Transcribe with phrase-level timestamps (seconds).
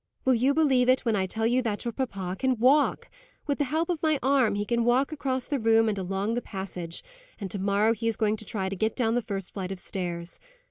[0.25, 3.07] Will you believe it, when I tell you that your papa can walk!
[3.45, 6.41] With the help of my arm, he can walk across the room and along the
[6.41, 7.03] passage;
[7.39, 9.77] and to morrow he is going to try to get down the first flight of
[9.77, 10.39] stairs.